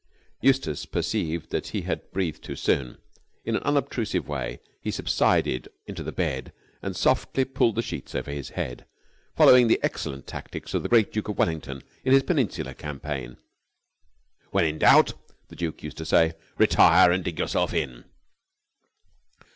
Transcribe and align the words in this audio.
Eustace 0.41 0.87
perceived 0.87 1.51
that 1.51 1.67
he 1.67 1.81
had 1.81 2.11
breathed 2.11 2.43
too 2.43 2.55
soon. 2.55 2.97
In 3.45 3.55
an 3.55 3.61
unobtrusive 3.61 4.27
way 4.27 4.59
he 4.81 4.89
subsided 4.89 5.67
into 5.85 6.01
the 6.01 6.11
bed 6.11 6.51
and 6.81 6.95
softly 6.95 7.45
pulled 7.45 7.75
the 7.75 7.83
sheets 7.83 8.15
over 8.15 8.31
his 8.31 8.49
head, 8.57 8.87
following 9.37 9.67
the 9.67 9.79
excellent 9.83 10.25
tactics 10.25 10.73
of 10.73 10.81
the 10.81 10.89
great 10.89 11.13
Duke 11.13 11.29
of 11.29 11.37
Wellington 11.37 11.83
in 12.03 12.13
his 12.13 12.23
Peninsular 12.23 12.73
campaign. 12.73 13.37
"When 14.49 14.65
in 14.65 14.79
doubt," 14.79 15.13
the 15.49 15.55
Duke 15.55 15.83
used 15.83 15.97
to 15.97 16.05
say, 16.07 16.33
"retire 16.57 17.11
and 17.11 17.23
dig 17.23 17.37
yourself 17.37 17.71
in." 17.71 18.05